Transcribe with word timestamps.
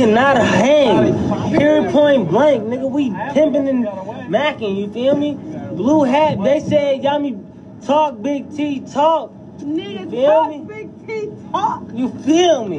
cannot 0.00 0.38
hang. 0.38 1.52
Period 1.52 1.92
point 1.92 2.28
blank, 2.30 2.64
nigga. 2.64 2.90
We 2.90 3.10
pimping 3.34 3.68
and 3.68 3.84
macking, 4.32 4.76
you 4.76 4.90
feel 4.92 5.14
me? 5.14 5.34
Blue 5.34 6.04
hat, 6.04 6.42
they 6.42 6.60
said, 6.60 7.02
Yami, 7.02 7.84
talk, 7.84 8.22
Big 8.22 8.50
T, 8.56 8.80
talk. 8.80 9.30
Nigga, 9.58 10.10
Feel 10.10 10.30
talk, 10.30 10.50
me? 10.50 10.58
big 10.66 11.06
T, 11.06 11.30
talk. 11.52 11.82
You 11.92 12.08
feel 12.24 12.66
me? 12.66 12.78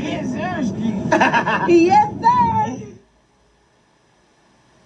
yes, 0.00 0.30
sir. 0.30 2.28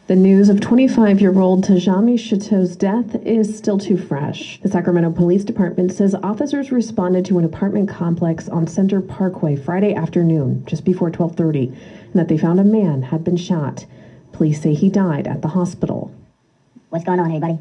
The 0.06 0.14
news 0.14 0.48
of 0.48 0.60
25 0.60 1.20
year 1.20 1.36
old 1.36 1.64
Tajami 1.64 2.16
Chateau's 2.16 2.76
death 2.76 3.16
is 3.26 3.58
still 3.58 3.76
too 3.76 3.96
fresh. 3.96 4.60
The 4.62 4.68
Sacramento 4.68 5.10
Police 5.10 5.42
Department 5.42 5.90
says 5.90 6.14
officers 6.22 6.70
responded 6.70 7.24
to 7.24 7.40
an 7.40 7.44
apartment 7.44 7.88
complex 7.88 8.48
on 8.48 8.68
Center 8.68 9.00
Parkway 9.00 9.56
Friday 9.56 9.96
afternoon, 9.96 10.64
just 10.64 10.84
before 10.84 11.08
1230, 11.08 11.76
and 12.04 12.12
that 12.14 12.28
they 12.28 12.38
found 12.38 12.60
a 12.60 12.64
man 12.64 13.02
had 13.02 13.24
been 13.24 13.36
shot. 13.36 13.84
Police 14.30 14.62
say 14.62 14.74
he 14.74 14.90
died 14.90 15.26
at 15.26 15.42
the 15.42 15.48
hospital. 15.48 16.14
What's 16.90 17.04
going 17.04 17.18
on, 17.18 17.26
everybody? 17.26 17.58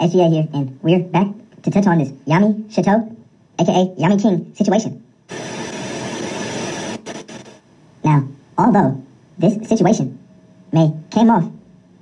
SGA 0.00 0.32
here, 0.32 0.48
and 0.54 0.80
we're 0.82 1.00
back 1.00 1.26
to 1.64 1.70
touch 1.70 1.86
on 1.86 1.98
this 1.98 2.08
Yami 2.26 2.72
Chateau, 2.72 3.14
aka 3.58 3.94
Yami 3.98 4.22
King 4.22 4.54
situation. 4.54 5.04
Now, 8.02 8.26
although 8.56 9.04
this 9.36 9.68
situation 9.68 10.18
may 10.72 10.90
came 11.10 11.28
off 11.28 11.44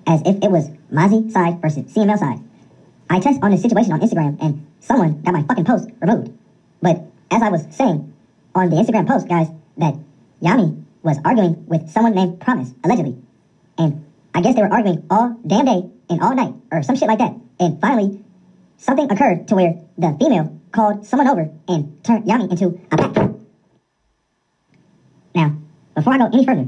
as 0.06 0.20
if 0.24 0.36
it 0.42 0.50
was 0.50 0.68
Mozzy 0.92 1.30
side 1.30 1.60
versus 1.60 1.84
CML 1.92 2.18
side, 2.18 2.40
I 3.08 3.20
touched 3.20 3.42
on 3.42 3.50
this 3.50 3.62
situation 3.62 3.92
on 3.92 4.00
Instagram, 4.00 4.36
and 4.42 4.66
someone 4.80 5.20
got 5.22 5.34
my 5.34 5.42
fucking 5.42 5.64
post 5.64 5.90
removed. 6.00 6.32
But 6.80 7.04
as 7.30 7.42
I 7.42 7.48
was 7.48 7.66
saying 7.70 8.12
on 8.54 8.70
the 8.70 8.76
Instagram 8.76 9.06
post, 9.06 9.28
guys, 9.28 9.48
that 9.78 9.94
Yami 10.42 10.82
was 11.02 11.18
arguing 11.24 11.66
with 11.66 11.88
someone 11.90 12.14
named 12.14 12.40
Promise, 12.40 12.72
allegedly. 12.84 13.16
And 13.78 14.04
I 14.34 14.40
guess 14.40 14.54
they 14.54 14.62
were 14.62 14.72
arguing 14.72 15.04
all 15.10 15.36
damn 15.46 15.64
day 15.64 15.90
and 16.08 16.22
all 16.22 16.34
night, 16.34 16.54
or 16.70 16.82
some 16.82 16.96
shit 16.96 17.08
like 17.08 17.18
that. 17.18 17.34
And 17.60 17.80
finally, 17.80 18.22
something 18.78 19.10
occurred 19.10 19.48
to 19.48 19.54
where 19.54 19.78
the 19.98 20.16
female 20.18 20.58
called 20.72 21.06
someone 21.06 21.28
over 21.28 21.50
and 21.68 22.02
turned 22.04 22.24
Yami 22.24 22.50
into 22.50 22.80
a 22.90 22.96
pack. 22.96 23.30
Now, 25.34 25.56
before 25.94 26.14
I 26.14 26.18
go 26.18 26.26
any 26.26 26.44
further, 26.44 26.66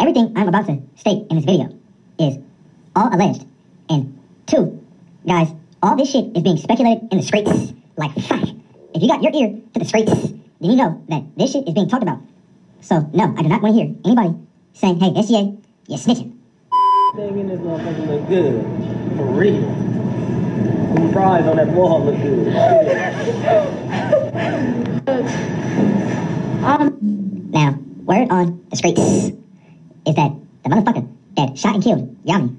everything 0.00 0.32
I'm 0.36 0.48
about 0.48 0.66
to 0.66 0.80
state 0.96 1.26
in 1.30 1.36
this 1.36 1.44
video 1.44 1.74
is 2.18 2.38
all 2.96 3.14
alleged. 3.14 3.44
And 3.88 4.18
two, 4.46 4.84
guys, 5.26 5.48
all 5.82 5.96
this 5.96 6.10
shit 6.10 6.36
is 6.36 6.42
being 6.42 6.56
speculated 6.56 7.08
in 7.10 7.18
the 7.18 7.24
streets. 7.24 7.72
Like, 7.96 8.12
fuck. 8.14 8.42
If 8.94 9.02
you 9.02 9.08
got 9.08 9.22
your 9.22 9.32
ear 9.34 9.60
to 9.72 9.78
the 9.78 9.84
streets, 9.84 10.12
then 10.12 10.70
you 10.70 10.76
know 10.76 11.02
that 11.08 11.22
this 11.36 11.52
shit 11.52 11.66
is 11.66 11.74
being 11.74 11.88
talked 11.88 12.02
about. 12.02 12.20
So, 12.80 13.08
no, 13.12 13.34
I 13.36 13.42
do 13.42 13.48
not 13.48 13.62
want 13.62 13.74
to 13.74 13.82
hear 13.82 13.94
anybody 14.04 14.34
saying, 14.74 15.00
hey, 15.00 15.10
SGA, 15.10 15.56
you're 15.88 15.98
snitching. 15.98 16.32
In 17.18 17.48
this 17.48 17.60
motherfucker 17.60 18.06
look 18.08 18.28
good. 18.28 18.62
For 19.16 19.24
real. 19.24 19.60
Them 19.60 21.12
fries 21.12 21.46
on 21.46 21.56
that 21.56 21.68
wall 21.68 22.04
look 22.04 22.16
good. 22.16 22.48
um, 26.64 27.50
Now, 27.50 27.78
word 28.04 28.28
on 28.30 28.64
the 28.70 28.76
streets 28.76 29.00
is 29.00 29.30
that 30.14 30.32
the 30.64 30.70
motherfucker 30.70 31.08
that 31.36 31.58
shot 31.58 31.74
and 31.76 31.84
killed 31.84 32.24
Yami 32.24 32.56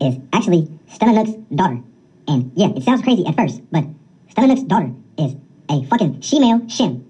is 0.00 0.18
actually 0.32 0.68
Stella 0.88 1.12
Nook's 1.12 1.36
daughter. 1.54 1.80
And 2.26 2.52
yeah, 2.54 2.68
it 2.74 2.82
sounds 2.82 3.02
crazy 3.02 3.26
at 3.26 3.36
first, 3.36 3.60
but 3.70 3.84
Stella 4.30 4.48
Nook's 4.48 4.62
daughter 4.62 4.92
is 5.18 5.36
a 5.70 5.84
fucking 5.84 6.20
she-male 6.20 6.60
shim. 6.60 7.04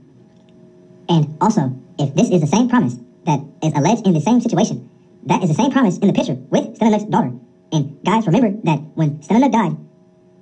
And 1.08 1.36
also, 1.40 1.76
if 1.98 2.14
this 2.14 2.30
is 2.30 2.40
the 2.40 2.46
same 2.46 2.68
promise 2.68 2.96
that 3.26 3.40
is 3.62 3.72
alleged 3.74 4.06
in 4.06 4.14
the 4.14 4.20
same 4.20 4.40
situation, 4.40 4.88
that 5.26 5.42
is 5.42 5.48
the 5.48 5.54
same 5.54 5.70
promise 5.70 5.98
in 5.98 6.08
the 6.08 6.12
picture 6.12 6.34
with 6.34 6.76
Stella 6.76 6.92
Nook's 6.92 7.10
daughter. 7.10 7.32
And 7.72 8.02
guys, 8.04 8.26
remember 8.26 8.50
that 8.64 8.80
when 8.94 9.22
Stella 9.22 9.48
died, 9.48 9.76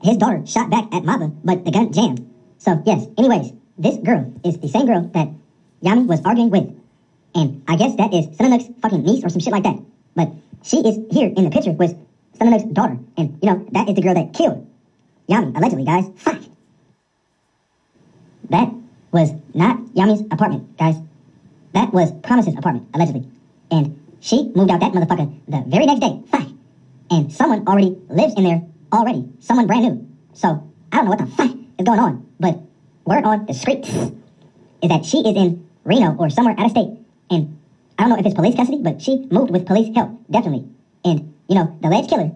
his 0.03 0.17
daughter 0.17 0.45
shot 0.47 0.71
back 0.71 0.85
at 0.93 1.03
Mava, 1.05 1.35
but 1.45 1.65
the 1.65 1.71
gun 1.71 1.93
jammed. 1.93 2.29
So 2.59 2.83
yes, 2.85 3.07
anyways, 3.17 3.53
this 3.79 3.97
girl 3.99 4.33
is 4.45 4.59
the 4.59 4.69
same 4.69 4.87
girl 4.87 5.11
that 5.15 5.29
Yami 5.83 6.07
was 6.07 6.21
arguing 6.25 6.51
with. 6.51 6.79
And 7.35 7.63
I 7.67 7.77
guess 7.77 7.97
that 7.97 8.13
is 8.13 8.35
Stella 8.35 8.51
Nook's 8.51 8.69
fucking 8.81 9.03
niece 9.03 9.25
or 9.25 9.29
some 9.29 9.41
shit 9.41 9.53
like 9.53 9.63
that. 9.65 9.79
But 10.15 10.33
she 10.63 10.79
is 10.79 10.99
here 11.11 11.33
in 11.35 11.45
the 11.45 11.51
picture 11.51 11.73
with 11.73 11.97
Stella 12.43 12.73
daughter. 12.73 12.99
And, 13.17 13.39
you 13.43 13.51
know, 13.51 13.67
that 13.73 13.89
is 13.89 13.95
the 13.95 14.03
girl 14.03 14.15
that 14.15 14.33
killed 14.33 14.67
Yami, 15.29 15.57
allegedly, 15.57 15.85
guys. 15.85 16.05
Fuck. 16.17 16.41
That 18.51 18.73
was 19.13 19.33
not 19.55 19.79
Yami's 19.95 20.23
apartment, 20.31 20.77
guys. 20.77 20.97
That 21.73 21.93
was 21.93 22.13
Promise's 22.23 22.57
apartment, 22.57 22.89
allegedly. 22.95 23.29
And 23.71 23.99
she 24.21 24.51
moved 24.55 24.71
out 24.71 24.81
that 24.81 24.93
motherfucker 24.93 25.33
the 25.49 25.63
very 25.69 25.87
next 25.87 26.01
day. 26.01 26.21
Fuck. 26.31 26.49
And 27.11 27.33
someone 27.33 27.67
already 27.67 27.97
lives 28.09 28.35
in 28.37 28.45
there 28.45 28.63
already. 28.93 29.29
Someone 29.41 29.67
brand 29.67 29.83
new. 29.85 30.09
So, 30.35 30.71
I 30.91 30.97
don't 30.97 31.05
know 31.07 31.11
what 31.11 31.21
the 31.21 31.27
fuck 31.27 31.51
is 31.79 31.85
going 31.85 32.01
on. 32.01 32.27
But 32.41 32.61
word 33.05 33.25
on 33.25 33.47
the 33.47 33.55
streets 33.55 33.89
is 33.89 34.89
that 34.89 35.05
she 35.05 35.19
is 35.19 35.37
in 35.37 35.67
Reno 35.85 36.17
or 36.17 36.29
somewhere 36.29 36.55
out 36.59 36.67
of 36.67 36.71
state. 36.73 36.91
And 37.31 37.59
I 37.99 38.03
don't 38.03 38.11
know 38.11 38.19
if 38.19 38.27
it's 38.27 38.35
police 38.35 38.57
custody, 38.57 38.83
but 38.83 39.01
she 39.01 39.27
moved 39.31 39.51
with 39.51 39.67
police 39.67 39.95
help, 39.95 40.11
definitely. 40.31 40.69
And, 41.05 41.33
you 41.53 41.59
know, 41.59 41.77
the 41.83 41.89
alleged 41.89 42.09
killer 42.09 42.31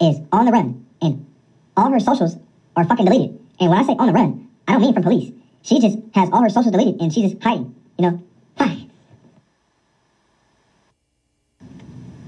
is 0.00 0.18
on 0.32 0.46
the 0.46 0.50
run. 0.50 0.84
And 1.00 1.24
all 1.76 1.92
her 1.92 2.00
socials 2.00 2.36
are 2.74 2.84
fucking 2.84 3.04
deleted. 3.04 3.38
And 3.60 3.70
when 3.70 3.78
I 3.78 3.84
say 3.84 3.92
on 3.92 4.08
the 4.08 4.12
run, 4.12 4.48
I 4.66 4.72
don't 4.72 4.80
mean 4.80 4.94
from 4.94 5.04
police. 5.04 5.32
She 5.62 5.78
just 5.78 5.96
has 6.16 6.28
all 6.32 6.42
her 6.42 6.48
socials 6.48 6.72
deleted 6.72 7.00
and 7.00 7.14
she's 7.14 7.30
just 7.30 7.42
hiding, 7.42 7.72
you 7.96 8.10
know? 8.10 8.22
hi. 8.58 8.78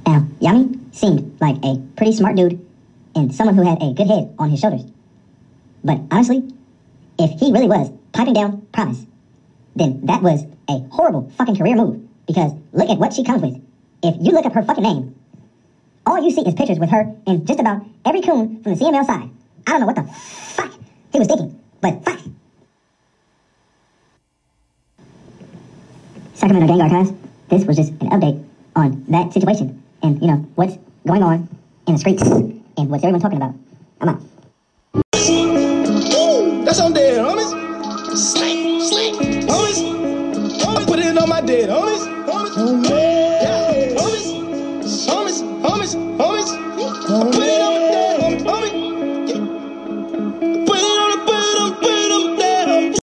Now, 0.06 0.24
Yami 0.40 0.94
seemed 0.94 1.36
like 1.40 1.56
a 1.64 1.82
pretty 1.96 2.12
smart 2.12 2.36
dude 2.36 2.64
and 3.16 3.34
someone 3.34 3.56
who 3.56 3.68
had 3.68 3.82
a 3.82 3.92
good 3.92 4.06
head 4.06 4.32
on 4.38 4.50
his 4.50 4.60
shoulders. 4.60 4.84
But 5.82 6.00
honestly, 6.12 6.48
if 7.18 7.40
he 7.40 7.50
really 7.50 7.66
was 7.66 7.90
piping 8.12 8.34
down 8.34 8.68
Promise, 8.72 9.04
then 9.74 10.06
that 10.06 10.22
was 10.22 10.44
a 10.68 10.78
horrible 10.92 11.28
fucking 11.36 11.56
career 11.56 11.74
move. 11.74 12.08
Because 12.28 12.52
look 12.72 12.88
at 12.88 12.98
what 12.98 13.14
she 13.14 13.24
comes 13.24 13.42
with. 13.42 13.60
If 14.04 14.14
you 14.20 14.30
look 14.30 14.46
up 14.46 14.52
her 14.52 14.62
fucking 14.62 14.84
name, 14.84 15.16
all 16.06 16.22
you 16.22 16.30
see 16.30 16.42
is 16.42 16.54
pictures 16.54 16.78
with 16.78 16.90
her 16.90 17.14
and 17.26 17.46
just 17.46 17.60
about 17.60 17.84
every 18.04 18.20
coon 18.20 18.62
from 18.62 18.74
the 18.74 18.84
CML 18.84 19.04
side. 19.04 19.30
I 19.66 19.70
don't 19.70 19.80
know 19.80 19.86
what 19.86 19.96
the 19.96 20.04
fuck 20.04 20.72
he 21.12 21.18
was 21.18 21.28
thinking, 21.28 21.60
but 21.80 22.04
fuck. 22.04 22.20
Sacramento 26.34 26.66
Gang 26.66 26.82
Archives, 26.82 27.12
this 27.48 27.64
was 27.64 27.76
just 27.76 27.90
an 27.92 28.10
update 28.10 28.44
on 28.76 29.04
that 29.08 29.32
situation 29.32 29.82
and, 30.02 30.20
you 30.20 30.26
know, 30.26 30.36
what's 30.56 30.76
going 31.06 31.22
on 31.22 31.48
in 31.86 31.94
the 31.94 31.98
streets 31.98 32.22
and 32.22 32.90
what's 32.90 33.02
everyone 33.02 33.20
talking 33.20 33.38
about. 33.38 33.54
I'm 34.00 34.08
out. 34.10 34.20
That's 36.64 36.80
on 36.80 36.92
dead, 36.92 37.18
homies. 37.18 38.16
Slick, 38.16 38.82
slick. 38.82 39.14
Homies. 39.44 40.64
I 40.66 40.84
put 40.84 40.98
it 40.98 41.16
on 41.16 41.28
my 41.28 41.40
dead, 41.40 41.70
homies. 41.70 42.04
Homies. 42.26 43.03
Boys. 46.24 46.73